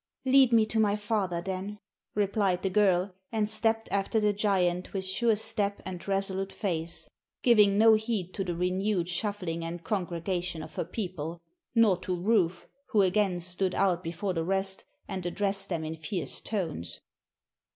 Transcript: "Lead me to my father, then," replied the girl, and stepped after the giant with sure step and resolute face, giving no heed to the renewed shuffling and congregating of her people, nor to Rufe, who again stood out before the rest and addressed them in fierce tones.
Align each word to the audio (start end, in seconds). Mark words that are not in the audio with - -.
"Lead 0.25 0.51
me 0.51 0.65
to 0.65 0.79
my 0.79 0.95
father, 0.95 1.41
then," 1.43 1.77
replied 2.15 2.63
the 2.63 2.71
girl, 2.71 3.13
and 3.31 3.47
stepped 3.47 3.87
after 3.91 4.19
the 4.19 4.33
giant 4.33 4.93
with 4.93 5.05
sure 5.05 5.35
step 5.35 5.79
and 5.85 6.07
resolute 6.07 6.51
face, 6.51 7.07
giving 7.43 7.77
no 7.77 7.93
heed 7.93 8.33
to 8.33 8.43
the 8.43 8.55
renewed 8.55 9.07
shuffling 9.07 9.63
and 9.63 9.83
congregating 9.83 10.63
of 10.63 10.73
her 10.73 10.85
people, 10.85 11.39
nor 11.75 11.97
to 11.97 12.19
Rufe, 12.19 12.65
who 12.89 13.03
again 13.03 13.39
stood 13.39 13.75
out 13.75 14.01
before 14.01 14.33
the 14.33 14.43
rest 14.43 14.85
and 15.07 15.23
addressed 15.23 15.69
them 15.69 15.83
in 15.83 15.95
fierce 15.95 16.41
tones. 16.41 16.99